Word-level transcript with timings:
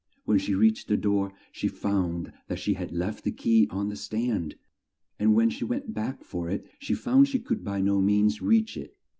When 0.25 0.39
she 0.39 0.55
reached 0.55 0.87
the 0.87 0.97
door 0.97 1.31
she 1.51 1.67
found 1.67 2.33
that 2.47 2.57
she 2.57 2.73
had 2.73 2.91
left 2.91 3.23
the 3.23 3.29
key 3.29 3.67
on 3.69 3.89
the 3.89 3.95
stand, 3.95 4.55
and 5.19 5.35
when 5.35 5.51
she 5.51 5.63
went 5.63 5.93
back 5.93 6.23
for 6.23 6.49
it, 6.49 6.65
she 6.79 6.95
found 6.95 7.27
she 7.27 7.37
could 7.37 7.63
by 7.63 7.81
no 7.81 8.01
means 8.01 8.41
reach 8.41 8.77
it. 8.77 8.97